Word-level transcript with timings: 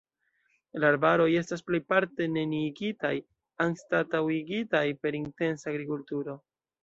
La 0.83 0.87
arbaroj 0.93 1.27
estas 1.41 1.61
plejparte 1.67 2.27
neniigitaj, 2.37 3.13
anstataŭigitaj 3.67 4.83
per 5.03 5.19
intensa 5.23 5.73
agrikulturo. 5.75 6.37